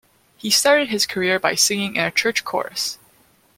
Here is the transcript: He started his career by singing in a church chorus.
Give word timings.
He 0.35 0.49
started 0.49 0.87
his 0.89 1.05
career 1.05 1.39
by 1.39 1.53
singing 1.53 1.95
in 1.95 2.03
a 2.03 2.09
church 2.09 2.43
chorus. 2.43 2.97